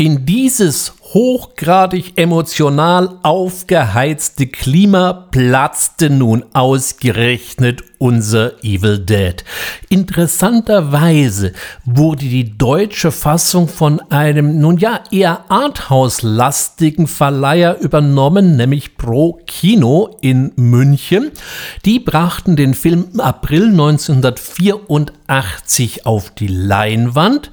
[0.00, 9.44] In dieses hochgradig emotional aufgeheizte Klima platzte nun ausgerechnet unser Evil Dead.
[9.90, 11.52] Interessanterweise
[11.84, 20.16] wurde die deutsche Fassung von einem nun ja eher Arthouse-lastigen Verleiher übernommen, nämlich Pro Kino
[20.22, 21.30] in München.
[21.84, 27.50] Die brachten den Film im April 1984 auf die Leinwand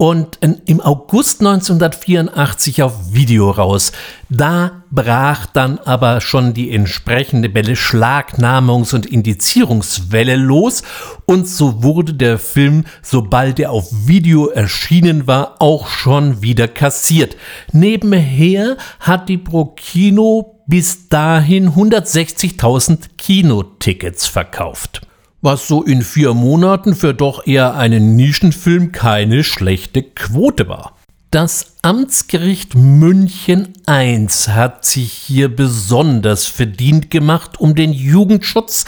[0.00, 3.92] und im August 1984 auf Video raus.
[4.30, 10.84] Da brach dann aber schon die entsprechende Beschlagnamungs- und Indizierungswelle los
[11.26, 17.36] und so wurde der Film, sobald er auf Video erschienen war, auch schon wieder kassiert.
[17.72, 25.02] Nebenher hat die Pro-Kino bis dahin 160.000 Kinotickets verkauft
[25.42, 30.96] was so in vier Monaten für doch eher einen Nischenfilm keine schlechte Quote war.
[31.30, 38.84] Das Amtsgericht München I hat sich hier besonders verdient gemacht um den Jugendschutz.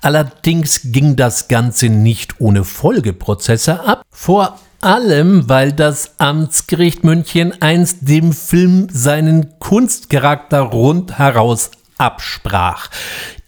[0.00, 4.04] Allerdings ging das Ganze nicht ohne Folgeprozesse ab.
[4.10, 12.88] Vor allem, weil das Amtsgericht München I dem Film seinen Kunstcharakter rundheraus absprach.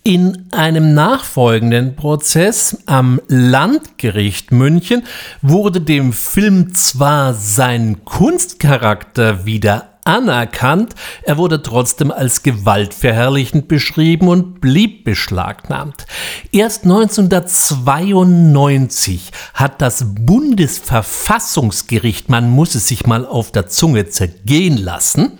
[0.06, 5.04] In einem nachfolgenden Prozess am Landgericht München
[5.40, 14.60] wurde dem Film zwar sein Kunstcharakter wieder anerkannt, er wurde trotzdem als gewaltverherrlichend beschrieben und
[14.60, 16.04] blieb beschlagnahmt.
[16.52, 25.38] Erst 1992 hat das Bundesverfassungsgericht, man muss es sich mal auf der Zunge zergehen lassen,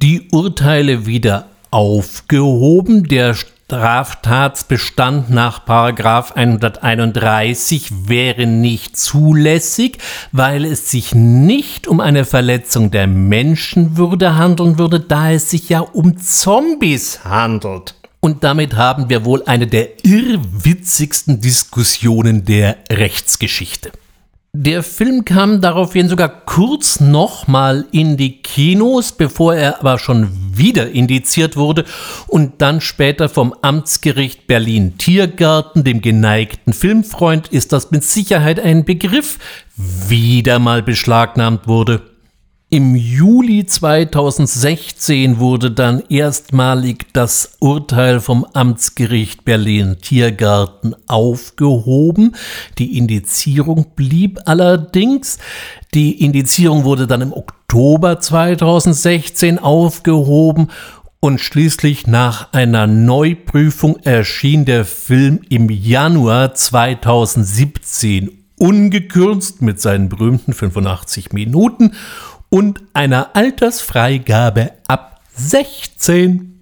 [0.00, 3.08] die Urteile wieder aufgehoben.
[3.08, 3.34] Der
[3.66, 9.96] Straftatsbestand nach 131 wäre nicht zulässig,
[10.32, 15.80] weil es sich nicht um eine Verletzung der Menschenwürde handeln würde, da es sich ja
[15.80, 17.94] um Zombies handelt.
[18.20, 23.92] Und damit haben wir wohl eine der irrwitzigsten Diskussionen der Rechtsgeschichte.
[24.56, 30.90] Der Film kam daraufhin sogar kurz nochmal in die Kinos, bevor er aber schon wieder
[30.90, 31.84] indiziert wurde
[32.26, 38.84] und dann später vom Amtsgericht Berlin Tiergarten, dem geneigten Filmfreund, ist das mit Sicherheit ein
[38.84, 39.38] Begriff,
[39.76, 42.02] wieder mal beschlagnahmt wurde.
[42.74, 52.34] Im Juli 2016 wurde dann erstmalig das Urteil vom Amtsgericht Berlin Tiergarten aufgehoben.
[52.78, 55.38] Die Indizierung blieb allerdings.
[55.94, 60.68] Die Indizierung wurde dann im Oktober 2016 aufgehoben
[61.20, 70.52] und schließlich nach einer Neuprüfung erschien der Film im Januar 2017 ungekürzt mit seinen berühmten
[70.52, 71.92] 85 Minuten
[72.50, 76.53] und einer Altersfreigabe ab 16.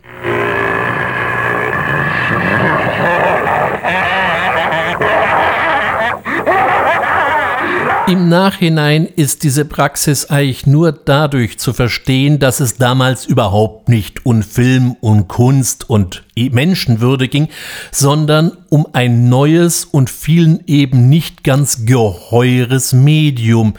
[8.13, 14.27] Im Nachhinein ist diese Praxis eigentlich nur dadurch zu verstehen, dass es damals überhaupt nicht
[14.27, 17.49] um Film und Kunst und Menschenwürde ging,
[17.91, 23.73] sondern um ein neues und vielen eben nicht ganz geheures Medium,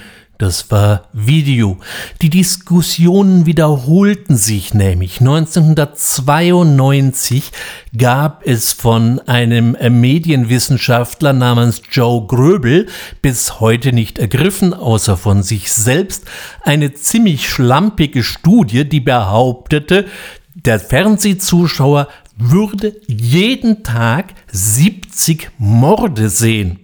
[0.44, 1.78] das war Video.
[2.22, 5.22] Die Diskussionen wiederholten sich nämlich.
[5.22, 7.54] 1992
[7.98, 12.88] gab es von einem Medienwissenschaftler namens Joe Gröbel,
[13.22, 16.26] bis heute nicht ergriffen, außer von sich selbst,
[16.62, 20.08] eine ziemlich schlampige Studie, die behauptete,
[20.56, 26.83] der Fernsehzuschauer würde jeden Tag 70 Morde sehen.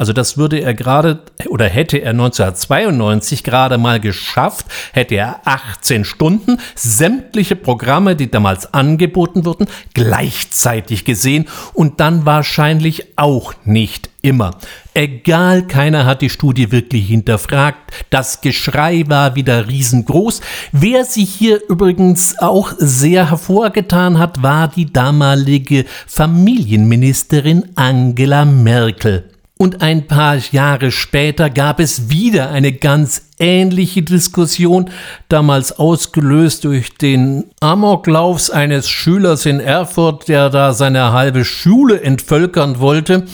[0.00, 1.20] Also das würde er gerade
[1.50, 8.72] oder hätte er 1992 gerade mal geschafft, hätte er 18 Stunden sämtliche Programme, die damals
[8.72, 14.52] angeboten wurden, gleichzeitig gesehen und dann wahrscheinlich auch nicht immer.
[14.94, 17.92] Egal, keiner hat die Studie wirklich hinterfragt.
[18.08, 20.40] Das Geschrei war wieder riesengroß.
[20.72, 29.30] Wer sich hier übrigens auch sehr hervorgetan hat, war die damalige Familienministerin Angela Merkel.
[29.60, 34.90] Und ein paar Jahre später gab es wieder eine ganz ähnliche Diskussion,
[35.28, 42.78] damals ausgelöst durch den Amoklaufs eines Schülers in Erfurt, der da seine halbe Schule entvölkern
[42.78, 43.24] wollte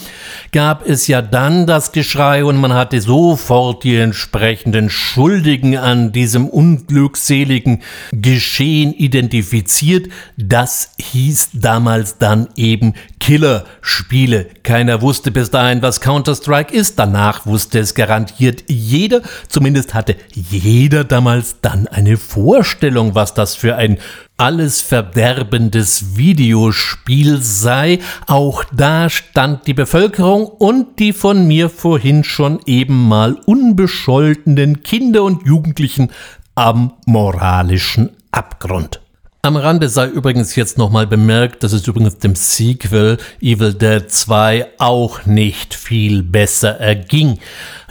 [0.53, 6.49] gab es ja dann das Geschrei und man hatte sofort die entsprechenden Schuldigen an diesem
[6.49, 7.83] unglückseligen
[8.13, 10.09] Geschehen identifiziert.
[10.37, 14.47] Das hieß damals dann eben Killerspiele.
[14.63, 16.99] Keiner wusste bis dahin, was Counter-Strike ist.
[16.99, 19.23] Danach wusste es garantiert jeder.
[19.49, 23.99] Zumindest hatte jeder damals dann eine Vorstellung, was das für ein
[24.37, 32.61] alles verderbendes Videospiel sei, auch da stand die Bevölkerung und die von mir vorhin schon
[32.67, 36.11] eben mal unbescholtenen Kinder und Jugendlichen
[36.55, 39.01] am moralischen Abgrund.
[39.47, 44.73] Am Rande sei übrigens jetzt nochmal bemerkt, dass es übrigens dem Sequel Evil Dead 2
[44.79, 47.39] auch nicht viel besser erging.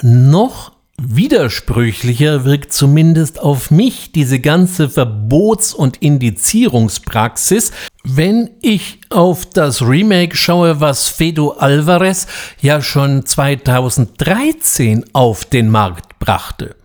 [0.02, 7.72] Noch Widersprüchlicher wirkt zumindest auf mich diese ganze Verbots- und Indizierungspraxis,
[8.04, 12.28] wenn ich auf das Remake schaue, was Fedo Alvarez
[12.62, 16.76] ja schon 2013 auf den Markt brachte.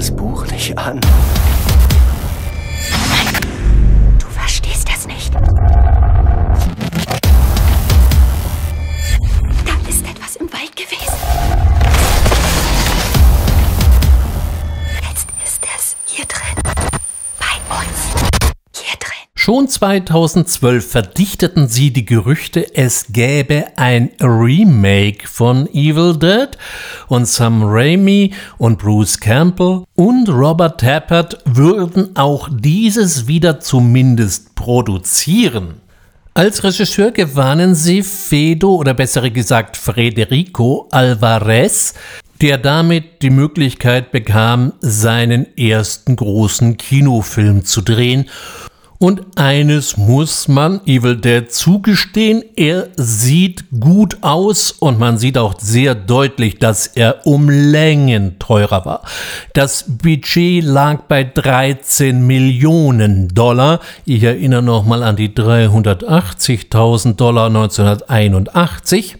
[0.00, 0.98] Mich an.
[19.50, 26.50] Schon 2012 verdichteten sie die Gerüchte, es gäbe ein Remake von Evil Dead
[27.08, 35.80] und Sam Raimi und Bruce Campbell und Robert Tappert würden auch dieses wieder zumindest produzieren.
[36.32, 41.94] Als Regisseur gewannen sie Fedo oder bessere gesagt Federico Alvarez,
[42.40, 48.26] der damit die Möglichkeit bekam, seinen ersten großen Kinofilm zu drehen
[49.02, 55.58] und eines muss man Evil Dead zugestehen, er sieht gut aus und man sieht auch
[55.58, 59.02] sehr deutlich, dass er um Längen teurer war.
[59.54, 63.80] Das Budget lag bei 13 Millionen Dollar.
[64.04, 69.16] Ich erinnere nochmal an die 380.000 Dollar 1981.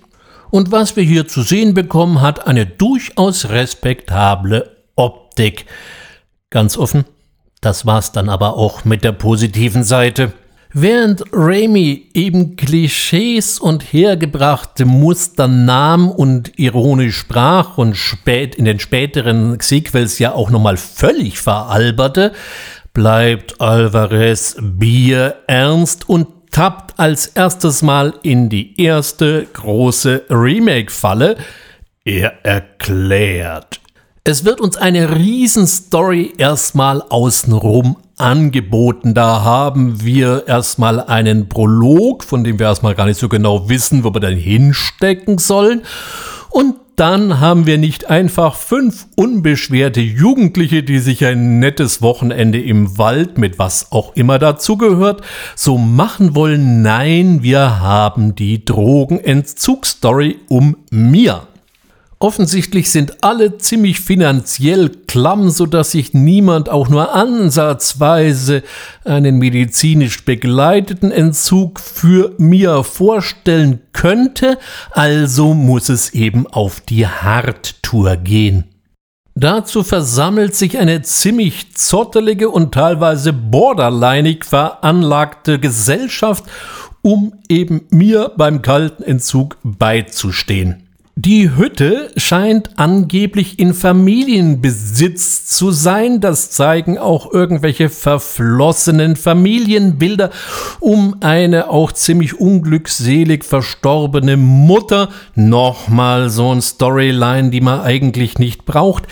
[0.50, 5.64] Und was wir hier zu sehen bekommen, hat eine durchaus respektable Optik.
[6.50, 7.06] Ganz offen,
[7.60, 10.32] das war's dann aber auch mit der positiven Seite.
[10.72, 18.78] Während Raimi eben Klischees und hergebrachte Muster nahm und ironisch sprach und spät in den
[18.78, 22.32] späteren Sequels ja auch nochmal völlig veralberte,
[22.94, 31.36] bleibt Alvarez Bier ernst und tappt als erstes Mal in die erste große Remake-Falle.
[32.04, 33.80] Er erklärt,
[34.24, 39.14] es wird uns eine Riesenstory erstmal außenrum angeboten.
[39.14, 44.04] Da haben wir erstmal einen Prolog, von dem wir erstmal gar nicht so genau wissen,
[44.04, 45.82] wo wir dann hinstecken sollen.
[46.50, 52.98] Und dann haben wir nicht einfach fünf unbeschwerte Jugendliche, die sich ein nettes Wochenende im
[52.98, 55.22] Wald mit was auch immer dazugehört,
[55.56, 56.82] so machen wollen.
[56.82, 61.48] Nein, wir haben die Drogenentzugsstory um Mia.
[62.22, 68.62] Offensichtlich sind alle ziemlich finanziell klamm, so dass sich niemand auch nur ansatzweise
[69.06, 74.58] einen medizinisch begleiteten Entzug für mir vorstellen könnte,
[74.90, 78.64] also muss es eben auf die Hardtour gehen.
[79.34, 86.44] Dazu versammelt sich eine ziemlich zottelige und teilweise borderlinig veranlagte Gesellschaft,
[87.00, 90.89] um eben mir beim kalten Entzug beizustehen.
[91.22, 96.22] Die Hütte scheint angeblich in Familienbesitz zu sein.
[96.22, 100.30] Das zeigen auch irgendwelche verflossenen Familienbilder
[100.80, 105.10] um eine auch ziemlich unglückselig verstorbene Mutter.
[105.34, 109.06] Nochmal so ein Storyline, die man eigentlich nicht braucht.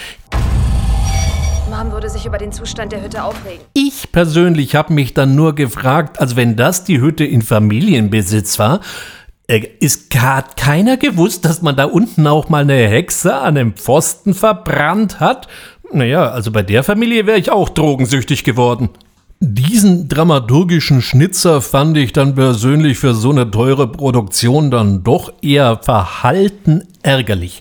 [1.69, 3.61] Mom würde sich über den Zustand der Hütte aufregen.
[3.75, 8.81] Ich persönlich habe mich dann nur gefragt, also wenn das die Hütte in Familienbesitz war,
[9.49, 14.35] ist hat keiner gewusst, dass man da unten auch mal eine Hexe an einem Pfosten
[14.35, 15.49] verbrannt hat?
[15.91, 18.91] Naja, also bei der Familie wäre ich auch drogensüchtig geworden.
[19.41, 25.79] Diesen dramaturgischen Schnitzer fand ich dann persönlich für so eine teure Produktion dann doch eher
[25.81, 27.61] verhalten ärgerlich.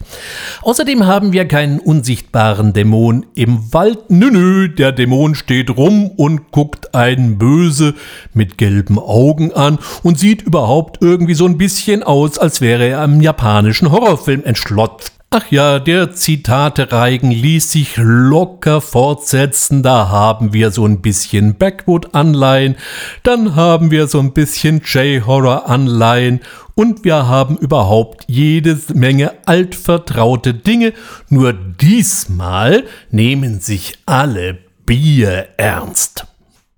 [0.64, 4.10] Außerdem haben wir keinen unsichtbaren Dämon im Wald.
[4.10, 7.94] Nö, nö, der Dämon steht rum und guckt einen böse
[8.34, 13.02] mit gelben Augen an und sieht überhaupt irgendwie so ein bisschen aus, als wäre er
[13.02, 15.17] einem japanischen Horrorfilm entschlotzt.
[15.30, 19.84] Ach ja, der Zitate-Reigen ließ sich locker fortsetzen.
[19.84, 22.78] Da haben wir so ein bisschen Backwood-Anleihen,
[23.24, 26.40] dann haben wir so ein bisschen J-Horror-Anleihen
[26.76, 30.94] und wir haben überhaupt jede Menge altvertraute Dinge.
[31.28, 36.26] Nur diesmal nehmen sich alle Bier ernst.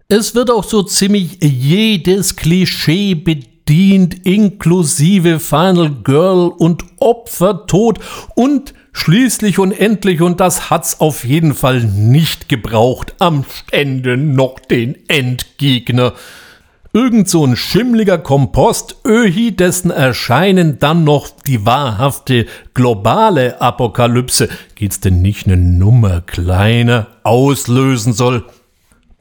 [0.08, 8.00] Es wird auch so ziemlich jedes Klischee bedient dient inklusive Final Girl und Opfertod
[8.34, 14.60] und schließlich und endlich, und das hat's auf jeden Fall nicht gebraucht, am Ende noch
[14.60, 16.14] den Endgegner.
[16.94, 25.00] Irgend so ein schimmliger Kompost, Öhi, dessen Erscheinen dann noch die wahrhafte globale Apokalypse, geht's
[25.00, 28.46] denn nicht eine Nummer kleiner, auslösen soll?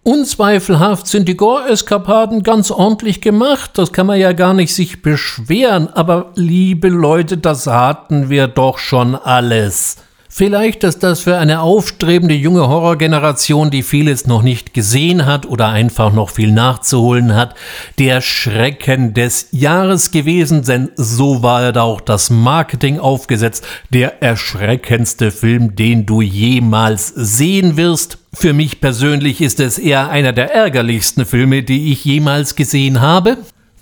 [0.08, 5.88] Unzweifelhaft sind die Gore-Eskapaden ganz ordentlich gemacht, das kann man ja gar nicht sich beschweren,
[5.88, 9.96] aber liebe Leute, das hatten wir doch schon alles.
[10.38, 15.70] Vielleicht ist das für eine aufstrebende junge Horrorgeneration, die vieles noch nicht gesehen hat oder
[15.70, 17.56] einfach noch viel nachzuholen hat,
[17.98, 25.32] der Schrecken des Jahres gewesen, denn so war da auch das Marketing aufgesetzt, der erschreckendste
[25.32, 28.18] Film, den du jemals sehen wirst.
[28.32, 33.38] Für mich persönlich ist es eher einer der ärgerlichsten Filme, die ich jemals gesehen habe.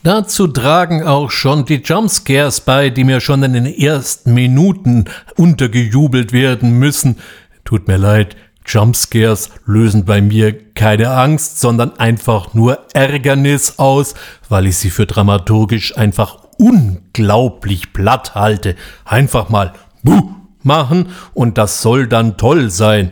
[0.07, 6.33] Dazu tragen auch schon die Jumpscares bei, die mir schon in den ersten Minuten untergejubelt
[6.33, 7.17] werden müssen.
[7.65, 14.15] Tut mir leid, Jumpscares lösen bei mir keine Angst, sondern einfach nur Ärgernis aus,
[14.49, 18.77] weil ich sie für dramaturgisch einfach unglaublich platt halte.
[19.05, 19.73] Einfach mal
[20.05, 20.31] Buh
[20.63, 23.11] machen und das soll dann toll sein.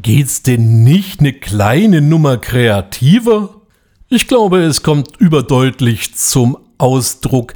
[0.00, 3.61] Geht's denn nicht eine kleine Nummer kreativer?
[4.14, 7.54] Ich glaube, es kommt überdeutlich zum Ausdruck.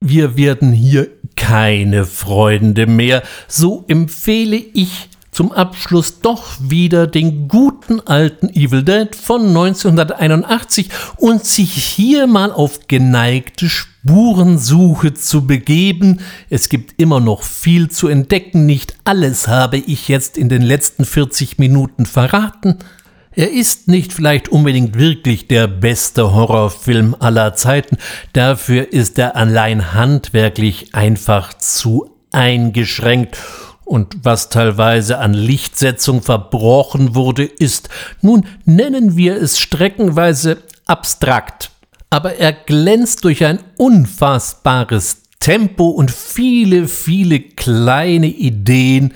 [0.00, 1.06] Wir werden hier
[1.36, 3.22] keine Freunde mehr.
[3.46, 11.46] So empfehle ich zum Abschluss doch wieder den guten alten Evil Dead von 1981 und
[11.46, 16.18] sich hier mal auf geneigte Spurensuche zu begeben.
[16.48, 18.66] Es gibt immer noch viel zu entdecken.
[18.66, 22.78] Nicht alles habe ich jetzt in den letzten 40 Minuten verraten.
[23.40, 27.96] Er ist nicht vielleicht unbedingt wirklich der beste Horrorfilm aller Zeiten,
[28.34, 33.38] dafür ist er allein handwerklich einfach zu eingeschränkt.
[33.86, 37.88] Und was teilweise an Lichtsetzung verbrochen wurde, ist,
[38.20, 41.70] nun nennen wir es streckenweise abstrakt,
[42.10, 49.14] aber er glänzt durch ein unfassbares Tempo und viele, viele kleine Ideen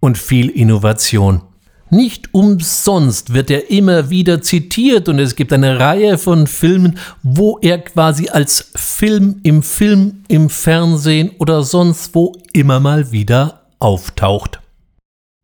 [0.00, 1.42] und viel Innovation.
[1.90, 7.58] Nicht umsonst wird er immer wieder zitiert und es gibt eine Reihe von Filmen, wo
[7.62, 14.60] er quasi als Film im Film, im Fernsehen oder sonst wo immer mal wieder auftaucht.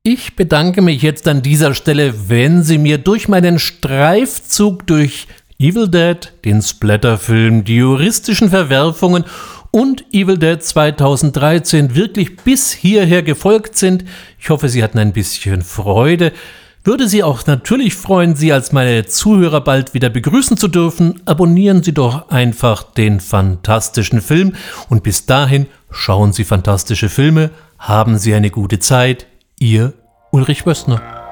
[0.03, 5.26] Ich bedanke mich jetzt an dieser Stelle, wenn Sie mir durch meinen Streifzug durch
[5.59, 9.24] Evil Dead, den Splatterfilm, die juristischen Verwerfungen
[9.74, 14.04] und Evil Dead 2013 wirklich bis hierher gefolgt sind.
[14.38, 16.32] Ich hoffe, Sie hatten ein bisschen Freude.
[16.84, 21.22] Würde Sie auch natürlich freuen, Sie als meine Zuhörer bald wieder begrüßen zu dürfen.
[21.24, 24.54] Abonnieren Sie doch einfach den fantastischen Film
[24.90, 29.26] und bis dahin schauen Sie fantastische Filme, haben Sie eine gute Zeit.
[29.58, 29.92] Ihr
[30.30, 31.23] Ulrich Wössner.